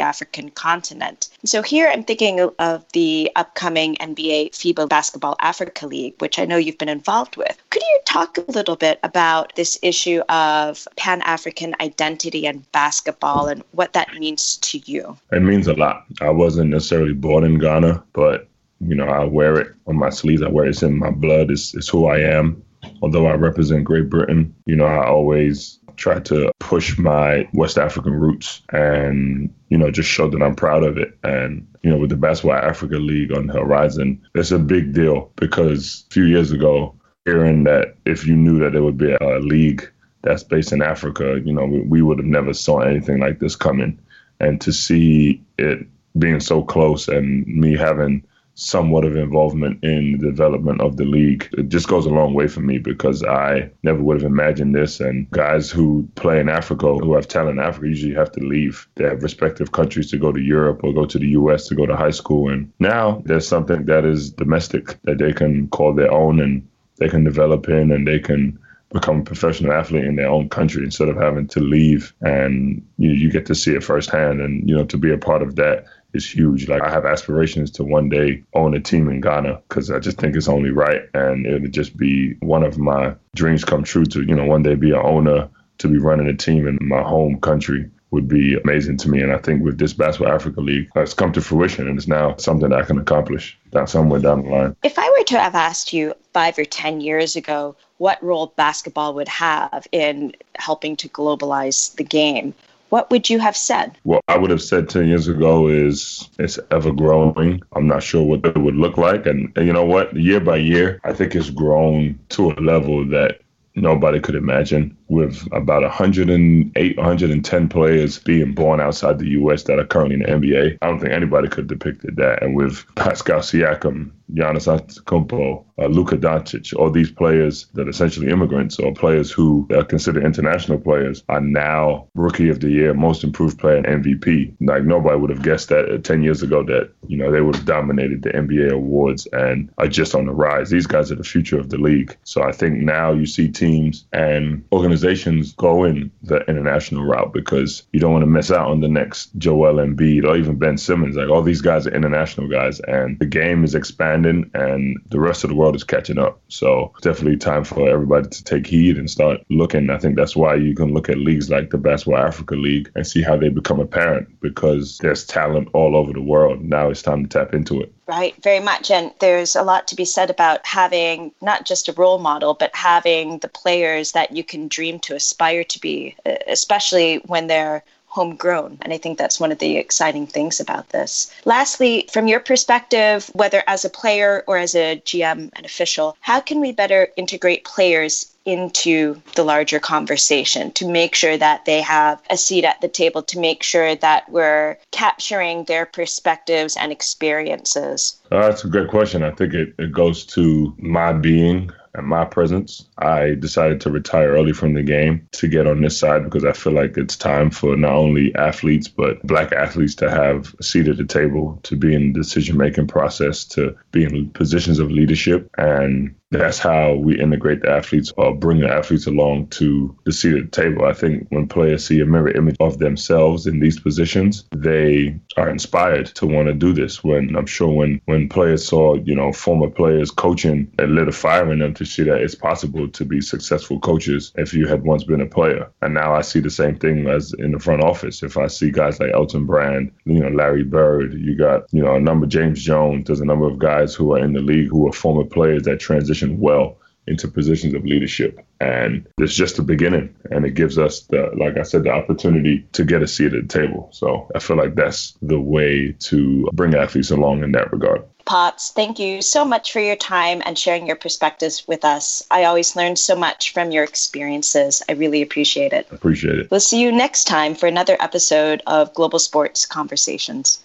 African 0.00 0.50
continent. 0.50 1.28
So 1.44 1.62
here 1.62 1.88
I'm 1.88 2.04
thinking 2.04 2.40
of 2.58 2.84
the 2.92 3.30
upcoming 3.36 3.96
NBA 3.96 4.52
FIBA 4.52 4.88
Basketball 4.88 5.36
Africa 5.40 5.86
League, 5.86 6.14
which 6.18 6.38
I 6.38 6.44
know 6.44 6.56
you've 6.56 6.78
been 6.78 6.88
involved 6.88 7.36
with. 7.36 7.56
Could 7.70 7.82
you 7.82 8.00
talk 8.04 8.38
a 8.38 8.50
little 8.50 8.76
bit 8.76 8.98
about 9.02 9.54
this 9.56 9.78
issue 9.82 10.20
of 10.28 10.86
Pan 10.96 11.22
African 11.22 11.74
identity 11.80 12.46
and 12.46 12.70
basketball 12.72 13.48
and 13.48 13.62
what 13.72 13.92
that 13.92 14.12
means 14.14 14.29
to 14.36 14.78
you? 14.78 15.16
It 15.32 15.42
means 15.42 15.66
a 15.66 15.74
lot. 15.74 16.04
I 16.20 16.30
wasn't 16.30 16.70
necessarily 16.70 17.12
born 17.12 17.44
in 17.44 17.58
Ghana, 17.58 18.02
but 18.12 18.48
you 18.80 18.94
know, 18.94 19.06
I 19.06 19.24
wear 19.24 19.58
it 19.58 19.74
on 19.86 19.96
my 19.96 20.10
sleeves. 20.10 20.42
I 20.42 20.48
wear 20.48 20.66
it 20.66 20.82
in 20.82 20.98
my 20.98 21.10
blood. 21.10 21.50
It's, 21.50 21.74
it's 21.74 21.88
who 21.88 22.06
I 22.06 22.18
am. 22.20 22.62
Although 23.02 23.26
I 23.26 23.34
represent 23.34 23.84
Great 23.84 24.08
Britain, 24.08 24.54
you 24.64 24.74
know, 24.74 24.86
I 24.86 25.06
always 25.06 25.78
try 25.96 26.18
to 26.18 26.50
push 26.60 26.96
my 26.96 27.46
West 27.52 27.76
African 27.76 28.14
roots 28.14 28.62
and, 28.72 29.52
you 29.68 29.76
know, 29.76 29.90
just 29.90 30.08
show 30.08 30.30
that 30.30 30.42
I'm 30.42 30.54
proud 30.54 30.82
of 30.82 30.96
it. 30.96 31.16
And, 31.22 31.66
you 31.82 31.90
know, 31.90 31.98
with 31.98 32.08
the 32.08 32.16
Basketball 32.16 32.56
Africa 32.56 32.96
League 32.96 33.32
on 33.32 33.48
the 33.48 33.52
horizon, 33.52 34.20
it's 34.34 34.50
a 34.50 34.58
big 34.58 34.94
deal 34.94 35.30
because 35.36 36.06
a 36.08 36.14
few 36.14 36.24
years 36.24 36.52
ago, 36.52 36.94
hearing 37.26 37.64
that 37.64 37.96
if 38.06 38.26
you 38.26 38.34
knew 38.34 38.58
that 38.60 38.72
there 38.72 38.82
would 38.82 38.96
be 38.96 39.12
a 39.12 39.38
league 39.40 39.86
that's 40.22 40.42
based 40.42 40.72
in 40.72 40.80
Africa, 40.80 41.38
you 41.44 41.52
know, 41.52 41.66
we, 41.66 41.80
we 41.80 42.02
would 42.02 42.18
have 42.18 42.26
never 42.26 42.54
saw 42.54 42.80
anything 42.80 43.20
like 43.20 43.38
this 43.38 43.56
coming. 43.56 43.98
And 44.40 44.60
to 44.62 44.72
see 44.72 45.42
it 45.58 45.86
being 46.18 46.40
so 46.40 46.62
close 46.62 47.08
and 47.08 47.46
me 47.46 47.76
having 47.76 48.22
somewhat 48.60 49.06
of 49.06 49.16
involvement 49.16 49.82
in 49.82 50.18
the 50.18 50.26
development 50.26 50.80
of 50.82 50.98
the 50.98 51.04
league. 51.04 51.48
It 51.56 51.68
just 51.68 51.88
goes 51.88 52.04
a 52.04 52.10
long 52.10 52.34
way 52.34 52.46
for 52.46 52.60
me 52.60 52.78
because 52.78 53.24
I 53.24 53.70
never 53.82 54.02
would 54.02 54.20
have 54.20 54.30
imagined 54.30 54.74
this. 54.74 55.00
And 55.00 55.30
guys 55.30 55.70
who 55.70 56.06
play 56.14 56.40
in 56.40 56.50
Africa, 56.50 56.94
who 56.98 57.14
have 57.14 57.26
talent 57.26 57.58
in 57.58 57.64
Africa, 57.64 57.88
usually 57.88 58.14
have 58.14 58.32
to 58.32 58.40
leave 58.40 58.86
their 58.96 59.16
respective 59.16 59.72
countries 59.72 60.10
to 60.10 60.18
go 60.18 60.30
to 60.30 60.40
Europe 60.40 60.80
or 60.84 60.92
go 60.92 61.06
to 61.06 61.18
the 61.18 61.28
US 61.28 61.68
to 61.68 61.74
go 61.74 61.86
to 61.86 61.96
high 61.96 62.10
school. 62.10 62.50
And 62.50 62.70
now 62.80 63.22
there's 63.24 63.48
something 63.48 63.86
that 63.86 64.04
is 64.04 64.30
domestic 64.30 65.00
that 65.04 65.18
they 65.18 65.32
can 65.32 65.68
call 65.68 65.94
their 65.94 66.12
own 66.12 66.40
and 66.40 66.66
they 66.98 67.08
can 67.08 67.24
develop 67.24 67.68
in 67.68 67.90
and 67.90 68.06
they 68.06 68.18
can 68.18 68.58
become 68.92 69.20
a 69.20 69.24
professional 69.24 69.72
athlete 69.72 70.04
in 70.04 70.16
their 70.16 70.28
own 70.28 70.48
country 70.48 70.84
instead 70.84 71.08
of 71.08 71.16
having 71.16 71.46
to 71.46 71.60
leave 71.60 72.12
and 72.22 72.84
you, 72.98 73.10
you 73.10 73.30
get 73.30 73.46
to 73.46 73.54
see 73.54 73.72
it 73.72 73.84
firsthand 73.84 74.40
and 74.40 74.68
you 74.68 74.76
know 74.76 74.84
to 74.84 74.96
be 74.96 75.12
a 75.12 75.18
part 75.18 75.42
of 75.42 75.56
that 75.56 75.86
is 76.12 76.28
huge. 76.28 76.68
Like 76.68 76.82
I 76.82 76.90
have 76.90 77.04
aspirations 77.04 77.70
to 77.72 77.84
one 77.84 78.08
day 78.08 78.42
own 78.54 78.74
a 78.74 78.80
team 78.80 79.08
in 79.08 79.20
Ghana 79.20 79.62
because 79.68 79.90
I 79.90 79.98
just 79.98 80.18
think 80.18 80.36
it's 80.36 80.48
only 80.48 80.70
right, 80.70 81.02
and 81.14 81.46
it 81.46 81.62
would 81.62 81.72
just 81.72 81.96
be 81.96 82.34
one 82.40 82.62
of 82.62 82.78
my 82.78 83.14
dreams 83.34 83.64
come 83.64 83.84
true 83.84 84.04
to 84.06 84.22
you 84.22 84.34
know 84.34 84.44
one 84.44 84.62
day 84.62 84.74
be 84.74 84.90
an 84.90 85.00
owner 85.02 85.48
to 85.78 85.88
be 85.88 85.98
running 85.98 86.26
a 86.26 86.36
team 86.36 86.66
in 86.66 86.78
my 86.80 87.02
home 87.02 87.40
country 87.40 87.90
would 88.10 88.28
be 88.28 88.56
amazing 88.56 88.96
to 88.98 89.08
me. 89.08 89.22
And 89.22 89.32
I 89.32 89.38
think 89.38 89.62
with 89.62 89.78
this 89.78 89.92
Basketball 89.92 90.34
Africa 90.34 90.60
League, 90.60 90.90
it's 90.96 91.14
come 91.14 91.32
to 91.32 91.40
fruition 91.40 91.88
and 91.88 91.96
it's 91.96 92.08
now 92.08 92.36
something 92.36 92.72
I 92.72 92.82
can 92.82 92.98
accomplish 92.98 93.56
down 93.70 93.86
somewhere 93.86 94.18
down 94.18 94.42
the 94.42 94.50
line. 94.50 94.76
If 94.82 94.98
I 94.98 95.08
were 95.08 95.24
to 95.26 95.38
have 95.38 95.54
asked 95.54 95.92
you 95.92 96.14
five 96.32 96.58
or 96.58 96.64
10 96.64 97.00
years 97.00 97.36
ago 97.36 97.76
what 98.00 98.22
role 98.22 98.54
basketball 98.56 99.12
would 99.12 99.28
have 99.28 99.86
in 99.92 100.32
helping 100.56 100.96
to 100.96 101.06
globalize 101.10 101.94
the 101.96 102.02
game, 102.02 102.54
what 102.88 103.10
would 103.10 103.28
you 103.28 103.38
have 103.38 103.54
said? 103.54 103.92
What 104.04 104.24
I 104.26 104.38
would 104.38 104.50
have 104.50 104.62
said 104.62 104.88
10 104.88 105.06
years 105.06 105.28
ago 105.28 105.68
is 105.68 106.26
it's 106.38 106.58
ever 106.70 106.92
growing. 106.92 107.60
I'm 107.76 107.86
not 107.86 108.02
sure 108.02 108.22
what 108.22 108.44
it 108.46 108.56
would 108.56 108.74
look 108.74 108.96
like. 108.96 109.26
And, 109.26 109.52
and 109.54 109.66
you 109.66 109.74
know 109.74 109.84
what? 109.84 110.16
Year 110.16 110.40
by 110.40 110.56
year, 110.56 110.98
I 111.04 111.12
think 111.12 111.34
it's 111.34 111.50
grown 111.50 112.18
to 112.30 112.52
a 112.52 112.54
level 112.54 113.06
that 113.10 113.42
nobody 113.74 114.18
could 114.18 114.34
imagine 114.34 114.96
with 115.08 115.46
about 115.52 115.82
108, 115.82 116.96
110 116.96 117.68
players 117.68 118.18
being 118.18 118.54
born 118.54 118.80
outside 118.80 119.18
the 119.18 119.28
U.S. 119.28 119.64
that 119.64 119.78
are 119.78 119.84
currently 119.84 120.14
in 120.14 120.20
the 120.20 120.26
NBA. 120.26 120.78
I 120.80 120.86
don't 120.86 121.00
think 121.00 121.12
anybody 121.12 121.48
could 121.48 121.70
have 121.70 121.78
depicted 121.78 122.16
that. 122.16 122.42
And 122.42 122.56
with 122.56 122.82
Pascal 122.94 123.40
Siakam, 123.40 124.10
Giannis 124.34 124.66
Antetokounmpo, 124.66 125.64
uh, 125.78 125.86
Luka 125.86 126.16
Doncic, 126.16 126.74
all 126.74 126.90
these 126.90 127.10
players 127.10 127.66
that 127.74 127.86
are 127.86 127.90
essentially 127.90 128.28
immigrants 128.28 128.78
or 128.78 128.92
players 128.92 129.30
who 129.30 129.66
are 129.74 129.84
considered 129.84 130.24
international 130.24 130.78
players 130.78 131.24
are 131.28 131.40
now 131.40 132.08
Rookie 132.14 132.50
of 132.50 132.60
the 132.60 132.68
Year, 132.70 132.94
Most 132.94 133.24
Improved 133.24 133.58
Player, 133.58 133.82
MVP. 133.82 134.54
Like 134.60 134.84
nobody 134.84 135.18
would 135.18 135.30
have 135.30 135.42
guessed 135.42 135.70
that 135.70 135.90
uh, 135.90 135.98
10 135.98 136.22
years 136.22 136.42
ago 136.42 136.62
that 136.64 136.92
you 137.06 137.16
know 137.16 137.30
they 137.30 137.40
would 137.40 137.56
have 137.56 137.64
dominated 137.64 138.22
the 138.22 138.30
NBA 138.30 138.72
awards 138.72 139.26
and 139.32 139.70
are 139.78 139.88
just 139.88 140.14
on 140.14 140.26
the 140.26 140.32
rise. 140.32 140.70
These 140.70 140.86
guys 140.86 141.10
are 141.10 141.16
the 141.16 141.24
future 141.24 141.58
of 141.58 141.70
the 141.70 141.78
league. 141.78 142.16
So 142.24 142.42
I 142.42 142.52
think 142.52 142.78
now 142.78 143.12
you 143.12 143.26
see 143.26 143.48
teams 143.48 144.06
and 144.12 144.64
organizations 144.72 145.52
go 145.54 145.84
in 145.84 146.10
the 146.22 146.40
international 146.48 147.04
route 147.04 147.32
because 147.32 147.84
you 147.92 148.00
don't 148.00 148.12
want 148.12 148.22
to 148.22 148.26
miss 148.30 148.50
out 148.50 148.68
on 148.68 148.80
the 148.80 148.88
next 148.88 149.30
Joel 149.38 149.74
Embiid 149.74 150.24
or 150.24 150.36
even 150.36 150.58
Ben 150.58 150.78
Simmons. 150.78 151.16
Like 151.16 151.28
all 151.28 151.42
these 151.42 151.60
guys 151.62 151.86
are 151.86 151.94
international 151.94 152.48
guys, 152.48 152.80
and 152.80 153.18
the 153.18 153.26
game 153.26 153.64
is 153.64 153.74
expanding, 153.74 154.19
and 154.26 154.98
the 155.08 155.20
rest 155.20 155.44
of 155.44 155.50
the 155.50 155.56
world 155.56 155.76
is 155.76 155.84
catching 155.84 156.18
up. 156.18 156.40
So 156.48 156.92
definitely 157.02 157.38
time 157.38 157.64
for 157.64 157.88
everybody 157.88 158.28
to 158.28 158.44
take 158.44 158.66
heed 158.66 158.98
and 158.98 159.10
start 159.10 159.40
looking. 159.50 159.90
I 159.90 159.98
think 159.98 160.16
that's 160.16 160.36
why 160.36 160.54
you 160.54 160.74
can 160.74 160.92
look 160.94 161.08
at 161.08 161.18
leagues 161.18 161.50
like 161.50 161.70
the 161.70 161.78
Basketball 161.78 162.24
Africa 162.24 162.54
League 162.54 162.90
and 162.94 163.06
see 163.06 163.22
how 163.22 163.36
they 163.36 163.48
become 163.48 163.80
apparent 163.80 164.40
because 164.40 164.98
there's 164.98 165.24
talent 165.24 165.68
all 165.72 165.96
over 165.96 166.12
the 166.12 166.22
world. 166.22 166.62
Now 166.62 166.90
it's 166.90 167.02
time 167.02 167.26
to 167.26 167.28
tap 167.28 167.54
into 167.54 167.80
it. 167.80 167.92
Right, 168.06 168.34
very 168.42 168.60
much. 168.60 168.90
And 168.90 169.12
there's 169.20 169.54
a 169.54 169.62
lot 169.62 169.86
to 169.88 169.94
be 169.94 170.04
said 170.04 170.30
about 170.30 170.66
having 170.66 171.32
not 171.40 171.64
just 171.64 171.88
a 171.88 171.92
role 171.92 172.18
model, 172.18 172.54
but 172.54 172.74
having 172.74 173.38
the 173.38 173.48
players 173.48 174.12
that 174.12 174.36
you 174.36 174.42
can 174.42 174.66
dream 174.66 174.98
to 175.00 175.14
aspire 175.14 175.62
to 175.64 175.80
be, 175.80 176.16
especially 176.48 177.18
when 177.26 177.46
they're 177.46 177.84
homegrown. 178.10 178.78
And 178.82 178.92
I 178.92 178.98
think 178.98 179.16
that's 179.16 179.40
one 179.40 179.52
of 179.52 179.58
the 179.58 179.76
exciting 179.76 180.26
things 180.26 180.60
about 180.60 180.90
this. 180.90 181.32
Lastly, 181.44 182.08
from 182.12 182.28
your 182.28 182.40
perspective, 182.40 183.30
whether 183.32 183.62
as 183.66 183.84
a 183.84 183.90
player 183.90 184.44
or 184.46 184.58
as 184.58 184.74
a 184.74 185.00
GM 185.04 185.50
and 185.54 185.64
official, 185.64 186.16
how 186.20 186.40
can 186.40 186.60
we 186.60 186.72
better 186.72 187.08
integrate 187.16 187.64
players 187.64 188.26
into 188.44 189.20
the 189.36 189.44
larger 189.44 189.78
conversation 189.78 190.72
to 190.72 190.88
make 190.88 191.14
sure 191.14 191.36
that 191.36 191.64
they 191.66 191.80
have 191.80 192.20
a 192.30 192.36
seat 192.36 192.64
at 192.64 192.80
the 192.80 192.88
table, 192.88 193.22
to 193.22 193.38
make 193.38 193.62
sure 193.62 193.94
that 193.96 194.28
we're 194.30 194.76
capturing 194.90 195.64
their 195.64 195.86
perspectives 195.86 196.76
and 196.76 196.90
experiences? 196.90 198.18
Uh, 198.32 198.48
that's 198.48 198.64
a 198.64 198.68
great 198.68 198.88
question. 198.88 199.22
I 199.22 199.30
think 199.30 199.54
it, 199.54 199.74
it 199.78 199.92
goes 199.92 200.24
to 200.26 200.74
my 200.78 201.12
being 201.12 201.70
and 201.94 202.06
my 202.06 202.24
presence. 202.24 202.86
I 203.00 203.34
decided 203.34 203.80
to 203.82 203.90
retire 203.90 204.30
early 204.32 204.52
from 204.52 204.74
the 204.74 204.82
game 204.82 205.28
to 205.32 205.48
get 205.48 205.66
on 205.66 205.80
this 205.80 205.98
side 205.98 206.24
because 206.24 206.44
I 206.44 206.52
feel 206.52 206.72
like 206.72 206.96
it's 206.96 207.16
time 207.16 207.50
for 207.50 207.76
not 207.76 207.94
only 207.94 208.34
athletes, 208.34 208.88
but 208.88 209.22
black 209.26 209.52
athletes 209.52 209.94
to 209.96 210.10
have 210.10 210.54
a 210.58 210.62
seat 210.62 210.88
at 210.88 210.96
the 210.96 211.04
table, 211.04 211.58
to 211.64 211.76
be 211.76 211.94
in 211.94 212.12
the 212.12 212.20
decision 212.20 212.56
making 212.56 212.86
process, 212.86 213.44
to 213.46 213.76
be 213.92 214.04
in 214.04 214.30
positions 214.30 214.78
of 214.78 214.90
leadership. 214.90 215.50
And 215.58 216.14
that's 216.30 216.58
how 216.58 216.94
we 216.94 217.20
integrate 217.20 217.62
the 217.62 217.70
athletes 217.70 218.12
or 218.16 218.34
bring 218.34 218.60
the 218.60 218.72
athletes 218.72 219.06
along 219.06 219.48
to 219.48 219.96
the 220.04 220.12
seat 220.12 220.36
at 220.36 220.52
the 220.52 220.62
table. 220.62 220.84
I 220.84 220.92
think 220.92 221.26
when 221.30 221.48
players 221.48 221.86
see 221.86 222.00
a 222.00 222.06
mirror 222.06 222.30
image 222.30 222.56
of 222.60 222.78
themselves 222.78 223.46
in 223.46 223.58
these 223.58 223.80
positions, 223.80 224.44
they 224.54 225.18
are 225.36 225.48
inspired 225.48 226.06
to 226.06 226.26
want 226.26 226.46
to 226.46 226.54
do 226.54 226.72
this. 226.72 227.02
When 227.02 227.34
I'm 227.34 227.46
sure 227.46 227.72
when 227.72 228.00
when 228.04 228.28
players 228.28 228.66
saw, 228.66 228.94
you 228.94 229.14
know, 229.14 229.32
former 229.32 229.68
players 229.68 230.10
coaching, 230.10 230.72
it 230.78 230.88
lit 230.88 231.08
a 231.08 231.12
fire 231.12 231.50
in 231.52 231.58
them 231.58 231.74
to 231.74 231.84
see 231.84 232.04
that 232.04 232.20
it's 232.20 232.34
possible 232.36 232.88
to 232.94 233.04
be 233.04 233.20
successful 233.20 233.80
coaches 233.80 234.32
if 234.36 234.52
you 234.52 234.66
had 234.66 234.82
once 234.82 235.04
been 235.04 235.20
a 235.20 235.26
player. 235.26 235.70
And 235.82 235.94
now 235.94 236.14
I 236.14 236.22
see 236.22 236.40
the 236.40 236.50
same 236.50 236.76
thing 236.78 237.08
as 237.08 237.32
in 237.34 237.52
the 237.52 237.58
front 237.58 237.82
office. 237.82 238.22
If 238.22 238.36
I 238.36 238.46
see 238.46 238.70
guys 238.70 239.00
like 239.00 239.12
Elton 239.12 239.46
Brand, 239.46 239.92
you 240.04 240.20
know, 240.20 240.28
Larry 240.28 240.64
Bird, 240.64 241.14
you 241.14 241.36
got, 241.36 241.72
you 241.72 241.82
know, 241.82 241.94
a 241.94 242.00
number 242.00 242.26
James 242.26 242.62
Jones, 242.62 243.06
there's 243.06 243.20
a 243.20 243.24
number 243.24 243.46
of 243.46 243.58
guys 243.58 243.94
who 243.94 244.12
are 244.14 244.18
in 244.18 244.32
the 244.32 244.40
league 244.40 244.68
who 244.68 244.88
are 244.88 244.92
former 244.92 245.24
players 245.24 245.62
that 245.64 245.80
transition 245.80 246.10
transition 246.10 246.40
well 246.40 246.79
into 247.06 247.28
positions 247.28 247.74
of 247.74 247.84
leadership. 247.84 248.44
And 248.60 249.06
it's 249.18 249.34
just 249.34 249.56
the 249.56 249.62
beginning. 249.62 250.14
And 250.30 250.44
it 250.44 250.54
gives 250.54 250.78
us 250.78 251.00
the, 251.02 251.30
like 251.36 251.56
I 251.56 251.62
said, 251.62 251.84
the 251.84 251.90
opportunity 251.90 252.66
to 252.72 252.84
get 252.84 253.02
a 253.02 253.08
seat 253.08 253.34
at 253.34 253.48
the 253.48 253.48
table. 253.48 253.88
So 253.92 254.30
I 254.34 254.38
feel 254.38 254.56
like 254.56 254.74
that's 254.74 255.16
the 255.22 255.40
way 255.40 255.92
to 256.00 256.48
bring 256.52 256.74
athletes 256.74 257.10
along 257.10 257.42
in 257.42 257.52
that 257.52 257.72
regard. 257.72 258.04
Pops, 258.26 258.70
thank 258.70 258.98
you 258.98 259.22
so 259.22 259.44
much 259.44 259.72
for 259.72 259.80
your 259.80 259.96
time 259.96 260.42
and 260.44 260.56
sharing 260.56 260.86
your 260.86 260.96
perspectives 260.96 261.66
with 261.66 261.84
us. 261.84 262.22
I 262.30 262.44
always 262.44 262.76
learn 262.76 262.96
so 262.96 263.16
much 263.16 263.52
from 263.52 263.70
your 263.70 263.82
experiences. 263.82 264.82
I 264.88 264.92
really 264.92 265.22
appreciate 265.22 265.72
it. 265.72 265.88
Appreciate 265.90 266.38
it. 266.38 266.50
We'll 266.50 266.60
see 266.60 266.80
you 266.80 266.92
next 266.92 267.24
time 267.24 267.54
for 267.54 267.66
another 267.66 267.96
episode 267.98 268.62
of 268.66 268.94
Global 268.94 269.18
Sports 269.18 269.66
Conversations. 269.66 270.58